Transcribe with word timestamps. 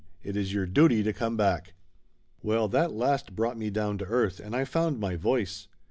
It 0.23 0.35
is 0.35 0.51
your 0.51 0.65
duty 0.65 1.03
to 1.03 1.13
come 1.13 1.37
back." 1.37 1.75
Well, 2.41 2.67
that 2.69 2.91
last 2.91 3.35
brought 3.35 3.55
me 3.59 3.69
down 3.69 3.99
to 3.99 4.05
earth 4.05 4.39
and 4.39 4.55
I 4.55 4.65
found 4.65 4.99
my 4.99 5.15
voice. 5.15 5.67